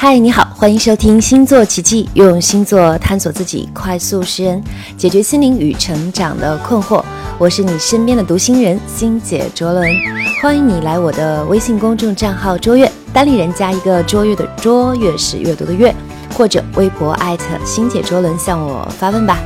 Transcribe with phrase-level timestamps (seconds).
[0.00, 4.62] 嗨，你好，欢迎收听星座奇迹，用星座探索自己，快速识人，
[4.96, 7.04] 解决心灵与成长的困惑。
[7.36, 9.92] 我是你身边的读心人星姐卓伦，
[10.40, 15.92] 欢迎你来我的微信公众账号卓越，单立人加一个卓越的卓越是阅读的阅，
[16.32, 19.40] 或者微博艾特星姐卓伦向我发问吧。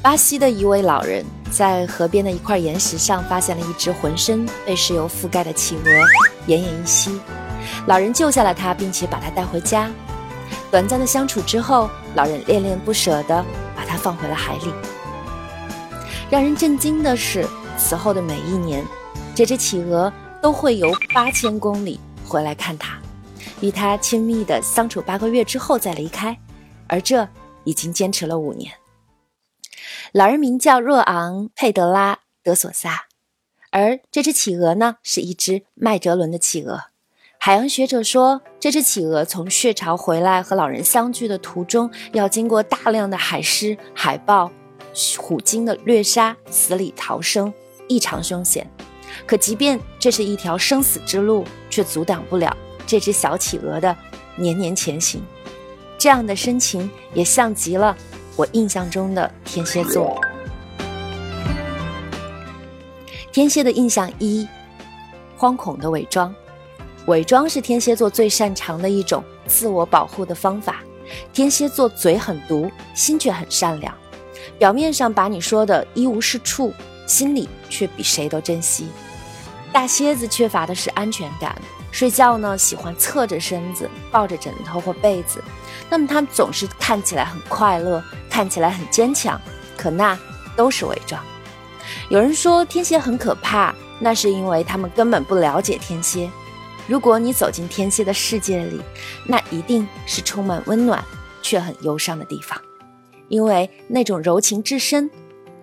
[0.00, 1.26] 巴西的一位老人。
[1.50, 5.90] 在河边的一块岩石上，发现了一只浑身被石油覆盖的企鹅，
[6.48, 7.20] 奄奄一息。
[7.86, 9.90] 老人救下了它，并且把它带回家。
[10.70, 14.72] 短暂的相处之后，老人恋恋不舍地把它放回了海里。
[16.28, 17.46] 让人震惊的是，
[17.78, 18.84] 此后的每一年，
[19.34, 22.98] 这只企鹅都会游八千公里回来看它，
[23.60, 26.36] 与它亲密地相处八个月之后再离开，
[26.88, 27.26] 而这
[27.64, 28.72] 已经坚持了五年。
[30.12, 33.06] 老人名叫若昂·佩德拉·德索萨，
[33.70, 36.84] 而这只企鹅呢，是一只麦哲伦的企鹅。
[37.38, 44.50] 海洋学者说，这只企鹅从血巢回来和老人相聚的途中，要经过大量的海狮、海豹、
[45.18, 47.52] 虎鲸的掠杀，死里逃生，
[47.88, 48.68] 异常凶险。
[49.26, 53.96] 可即便这是一条生死之路，却阻挡不了这只小企鹅的
[54.36, 55.22] 年年前行。
[55.98, 57.96] 这样的深情，也像极了。
[58.36, 60.20] 我印象中的天蝎座，
[63.32, 64.46] 天蝎的印象一，
[65.38, 66.34] 惶恐的伪装，
[67.06, 70.82] 伪装是天蝎座最擅长的一种自我保护的方法。
[71.32, 73.94] 天蝎座嘴很毒，心却很善良，
[74.58, 76.74] 表面上把你说的一无是处，
[77.06, 78.88] 心里却比谁都珍惜。
[79.72, 81.56] 大蝎子缺乏的是安全感。
[81.96, 85.42] 睡觉呢，喜欢侧着身子抱着枕头或被子，
[85.88, 89.40] 那么他们总是看起来很快乐，看起来很坚强，
[89.78, 90.14] 可那
[90.54, 91.24] 都是伪装。
[92.10, 96.30] 有人说天蝎很可怕，那是因为他们根本不了解天蝎。
[96.86, 98.78] 如果你走进天蝎的世界里，
[99.24, 101.02] 那一定是充满温暖
[101.40, 102.60] 却很忧伤的地方，
[103.28, 105.10] 因为那种柔情至深，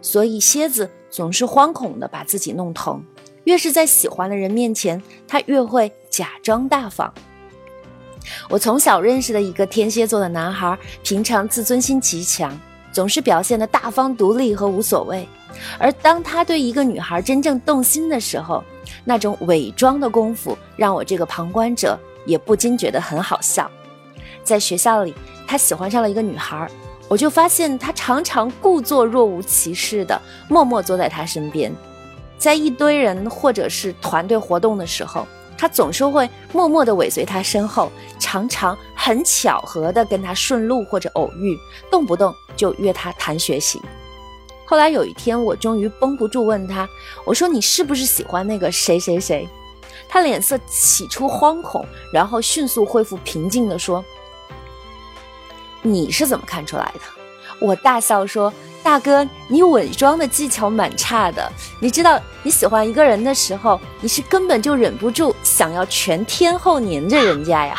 [0.02, 3.04] 所以蝎子总是惶恐地把自己弄疼。
[3.46, 7.14] 越是在喜欢的人面前，他越会假装大方。
[8.50, 12.58] 我从小认识的一个天蝎座的男孩，平常自尊心极强，
[12.92, 15.28] 总是表现的大方、独立和无所谓。
[15.78, 18.64] 而当他对一个女孩真正动心的时候，
[19.04, 23.70] 那种伪装的功夫，让我这个旁观者也不禁觉得很好笑。
[24.44, 25.14] 在学校里，
[25.46, 26.68] 他喜欢上了一个女孩，
[27.08, 31.74] 我就发现他常常故作若无其事的，默默坐在她身边。
[32.38, 35.26] 在一堆人或者是团队活动的时候，
[35.58, 37.90] 他总是会默默地尾随他身后，
[38.20, 41.58] 常常很巧合地跟他顺路或者偶遇，
[41.90, 43.82] 动不动就约他谈学习。
[44.66, 46.88] 后来有一天，我终于绷不住问他
[47.26, 49.48] ：“我说你是不是喜欢那个谁谁谁？”
[50.10, 54.04] 他脸色起初惶恐，然后迅速恢复平静地说
[55.82, 57.00] ：“你是怎么看出来的？”
[57.66, 58.52] 我大笑说。
[58.84, 61.50] 大哥，你伪装的技巧蛮差的。
[61.80, 67.78] 你知道，你喜欢一个人的时候，你是根本就忍不住想要全天候黏着人家呀。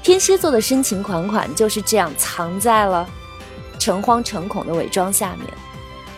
[0.00, 3.08] 天蝎座的深情款款就是这样藏在了
[3.78, 5.52] 诚惶诚恐的伪装下面。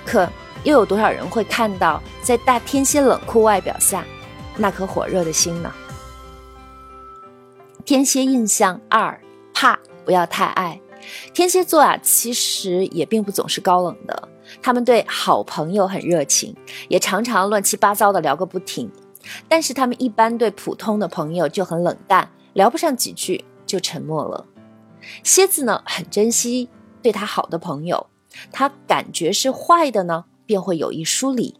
[0.04, 0.28] 可
[0.64, 4.04] 又有多少人会看到，在大天蝎冷酷外表下
[4.54, 5.72] 那颗火热的心呢？
[7.84, 9.18] 天蝎印象二：
[9.54, 10.78] 怕，不要太爱。
[11.32, 14.28] 天蝎座啊，其实也并不总是高冷的。
[14.62, 16.54] 他们对好朋友很热情，
[16.88, 18.90] 也常常乱七八糟的聊个不停。
[19.48, 24.46] 但是他们一般对普通的朋友就很冷淡，聊不上几句就沉默了。
[25.24, 26.68] 蝎子呢，很珍惜
[27.02, 28.06] 对他好的朋友，
[28.52, 31.58] 他感觉是坏的呢，便会有意疏离。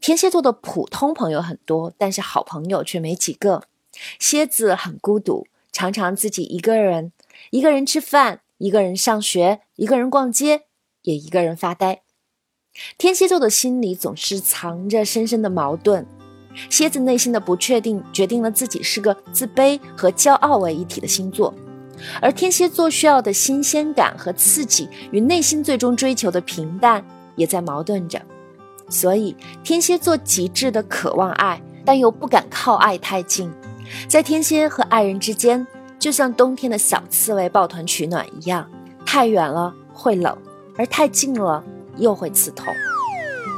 [0.00, 3.62] 天蝎座的普通朋友很多，但是好朋友却没几个。
[4.18, 7.12] 蝎子很孤独，常常自己一个人。
[7.50, 10.62] 一个人吃饭，一个人上学，一个人逛街，
[11.02, 12.02] 也一个人发呆。
[12.98, 16.06] 天蝎座的心里总是藏着深深的矛盾，
[16.68, 21.54] 蝎子内心的不确定决定了自己是个自卑和骄傲为一体的星座，
[22.20, 27.04] 而天蝎座需要的新鲜感和刺激与内心最终追求的平淡
[27.36, 28.20] 也在矛盾着，
[28.88, 33.52] 所以天蝎座极致的渴望爱，但又不敢靠爱太近，
[34.08, 35.64] 在天蝎和爱人之间。
[36.04, 38.70] 就像冬天的小刺猬抱团取暖一样，
[39.06, 40.36] 太远了会冷，
[40.76, 41.64] 而太近了
[41.96, 42.66] 又会刺痛。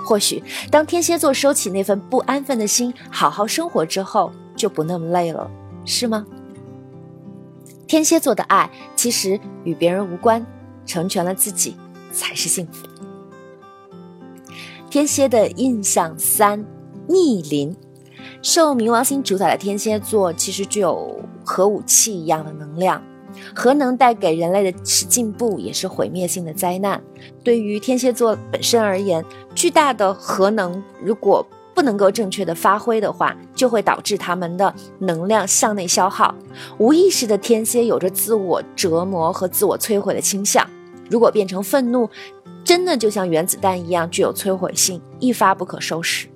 [0.07, 0.41] 或许
[0.71, 5.51] 当天蝎座收起那份不安分的心，好好生活之后，就不那么累了，
[5.85, 6.25] 是吗？
[7.89, 10.47] 天蝎座的爱其实与别人无关，
[10.87, 11.77] 成全了自己
[12.13, 12.87] 才是幸福。
[14.89, 16.65] 天蝎的印象三：
[17.09, 17.77] 逆鳞。
[18.43, 23.03] 受冥王星主宰的天蝎座其实具有核武器一样的能量，
[23.55, 27.03] 核能带给人类的是进步，也是毁灭性的灾难。
[27.43, 29.25] 对于天蝎座本身而言，
[29.55, 36.35] 巨大的核能如果不能够正确的发挥的话，就会导致他们的能量向内消耗。
[36.79, 40.67] 无意识的天蝎有着自我折磨和自我摧毁的倾向。
[41.11, 42.09] 如果变成愤怒，
[42.65, 46.29] 真的就像原子弹一样具有摧毁性，一发不可收拾。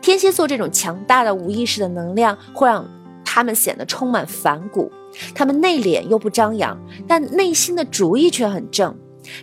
[0.00, 2.86] 天蝎座这种强大的无意识的能量，会让
[3.24, 4.90] 他们显得充满反骨。
[5.34, 8.96] 他们内敛又不张扬，但内心的主意却很正。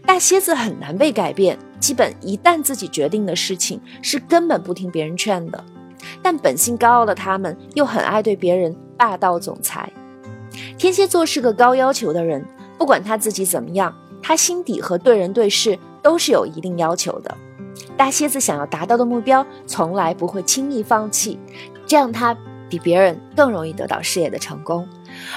[0.05, 1.57] 大蝎子很难被改变。
[1.79, 5.63] 基本一旦自己决定的事情，是根本不听别人劝的。
[6.23, 9.91] 但本性高傲的他们，又很爱对别人霸道总裁。
[10.77, 12.43] 天蝎座是个高要求的人，
[12.77, 17.37] 不管他自己怎么样，他心底和对人对事都是有一定要求的。
[17.95, 21.39] 大蝎子想要达到的目标，从来不会轻易放弃，
[21.85, 22.37] 这样他
[22.69, 24.87] 比别人更容易得到事业的成功，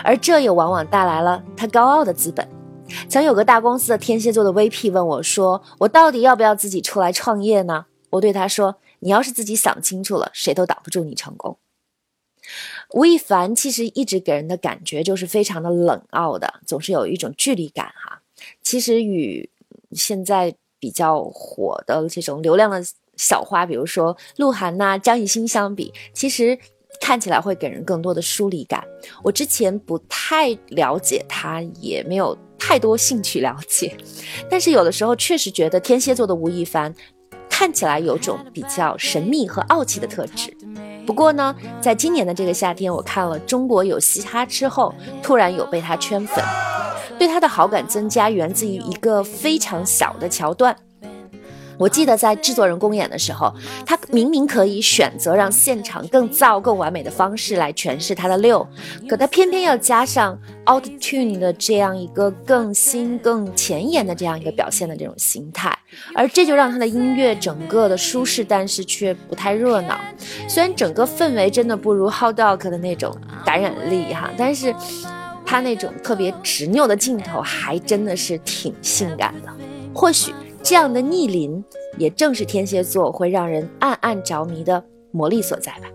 [0.04, 2.46] 而这也往往带来了他高傲的资本。
[3.08, 11.56] 曾有个大公司的天蝎座的 VP 问我说：“我到底要不要自己出来创业呢？”我对他说：“你要是自己想清楚了，谁都挡不住你成功。”
[12.92, 18.22] 吴亦凡其实一直给人的感觉就是非常的冷傲的，总是有一种距离感哈。
[18.60, 19.48] 其实与
[19.92, 22.82] 现在比较火的这种流量的
[23.16, 26.58] 小花，比如说鹿晗呐、张艺兴相比，其实
[27.00, 28.82] 看起来会给人更多的疏离感。
[29.22, 32.36] 我之前不太了解他，也没有。
[32.62, 33.96] 太多兴趣了解，
[34.48, 36.94] 但是有的时候确实觉得天蝎座的吴亦凡
[37.48, 40.54] 看起来有种比较神秘和傲气的特质。
[41.06, 46.44] 不过呢，在今年的这个夏天，我看了《中国有嘻哈》之后，突然有被他圈粉，
[47.20, 50.74] 对他的好感增加源自于一个非常小的桥段。
[51.76, 58.66] 我记得在制作人公演的时候，他明明可以选择让现场更燥、更完美的方式来诠释他的六，
[59.06, 60.38] 可他偏偏要加上
[60.70, 65.78] out Tune 的这样一个更新、更前沿的这样一个表现的这种形态，
[66.14, 70.00] 而这就让他的音乐整个的舒适，但是却不太热闹。
[70.48, 73.14] 虽然整个氛围真的不如 Hot Dog 的那种
[73.44, 74.74] 感染力哈，但是
[75.50, 79.52] 他那种特别执拗的镜头还真的是挺性感的。
[79.92, 80.32] 或许。
[80.62, 81.64] 这样的逆鳞，
[81.96, 85.88] 也正是天蝎座会让人暗暗着迷的魔力所在吧。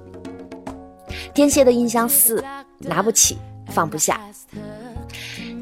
[1.35, 2.43] 天蝎的印象四，
[2.79, 3.37] 拿不起，
[3.69, 4.19] 放不下。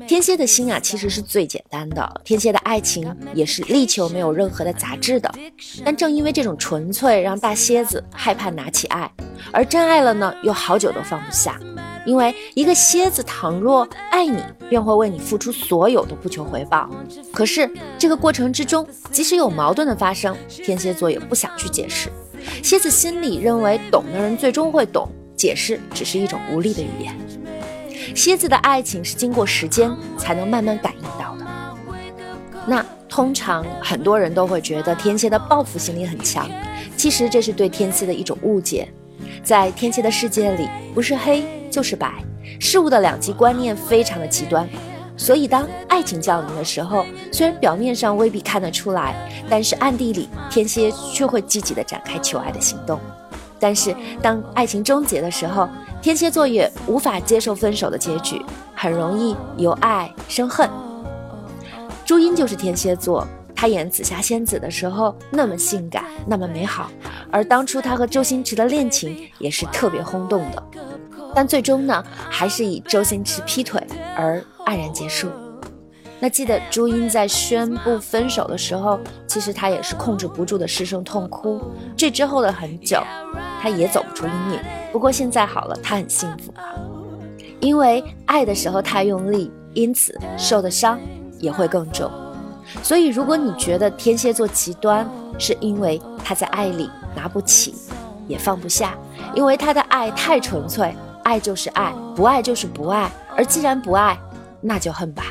[0.07, 2.21] 天蝎的心啊，其实是最简单的。
[2.23, 5.29] 天蝎的爱情也是力求没有任何的杂质的。
[5.83, 9.11] 但正因为这种纯粹，让大蝎子害怕拿起爱，
[9.51, 11.59] 而真爱了呢，又好久都放不下。
[12.05, 16.89] 因为一个蝎子，倘若爱你，便会为你付出所有，的不求回报。
[17.31, 22.09] 可是这个过程之中，即使有矛盾的发生，天蝎座也不想去解释。
[22.61, 27.15] 蝎子心里认为，懂的人最终会懂，解释只是一种无力的语言。
[28.13, 31.45] 蝎子的爱情是经过时间才能慢慢感应到的。
[32.67, 36.49] 那通常很多人都会觉得天蝎的报复心理很强，
[36.97, 38.87] 其实这是对天蝎的一种误解。
[39.41, 41.43] 在天蝎的世界里，不是黑
[41.73, 42.23] 就是白，
[42.59, 44.69] 事物的两极观念非常的极端。
[45.17, 49.15] 所以当爱情降临的时候，虽然表面上未必看得出来，
[49.49, 52.99] 但是暗地里天蝎却会积极的展开求爱的行动。
[53.59, 55.67] 但是当爱情终结的时候，
[55.99, 58.39] 天蝎座也无法接受分手的结局，
[58.75, 60.69] 很容易由爱生恨。
[62.05, 63.27] 朱茵就是天蝎座。
[63.55, 66.91] 她演紫霞仙子的时候那么性感，那么美好，
[67.31, 70.63] 而当初她和周星驰的恋情也是特别轰动的，
[71.35, 73.81] 但最终呢，还是以周星驰劈腿
[74.15, 75.29] 而黯然结束。
[76.19, 81.61] 那记得朱茵在宣布分手的时候，其实她也是控制不住的失声痛哭。
[81.97, 83.03] 这之后的很久，
[83.61, 84.59] 她也走不出阴影。
[84.91, 86.71] 不过现在好了，她很幸福啊，
[87.59, 90.97] 因为爱的时候太用力，因此受的伤
[91.39, 92.09] 也会更重。
[92.81, 95.05] 所以，如果你觉得天蝎座极端，
[95.37, 97.75] 是因为他在爱里拿不起，
[98.29, 98.95] 也放不下，
[99.35, 104.17] 因为他的爱太纯粹，爱就是爱，不爱就是不爱，而既然不爱，
[104.61, 105.25] 那就恨吧。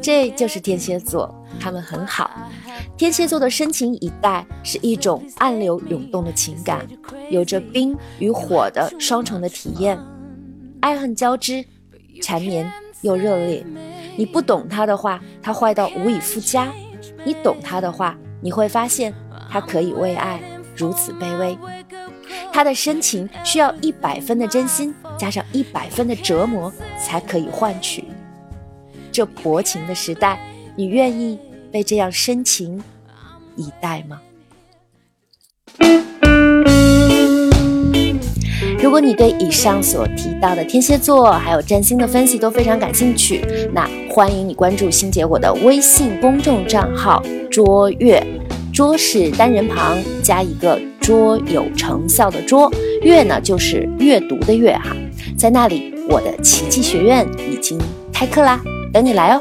[0.00, 2.30] 这就是天蝎座，他们很好。
[2.96, 6.86] 天蝎座的深情以待是一种暗流涌动的情感，
[7.28, 9.98] 有着冰与火的双重的体验，
[10.80, 11.64] 爱恨交织，
[12.22, 12.70] 缠绵
[13.02, 13.66] 又热烈。
[14.16, 16.68] 你不懂他的话，他坏到无以复加；
[17.24, 19.12] 你懂他的话，你会发现
[19.50, 20.40] 他可以为爱
[20.76, 21.58] 如此卑微。
[22.56, 28.02] 他的深情需要一百分的真心，加上一百分的折磨，才可以换取。
[29.12, 30.40] 这薄情的时代，
[30.74, 31.38] 你愿意
[31.70, 32.82] 被这样深情
[33.56, 34.22] 以待吗？
[38.82, 43.44] 如果你对以上所提到的天蝎座还有占星的分析都非常感兴趣，
[43.74, 47.22] 那欢迎你关注新姐我的微信公众账号
[47.52, 48.18] “卓越”，
[48.76, 54.94] 桌是单人旁加一个桌有成效的桌，阅呢就是阅读的阅哈，
[55.34, 57.80] 在那里我的奇迹学院已经
[58.12, 58.60] 开课啦，
[58.92, 59.40] 等你来哦。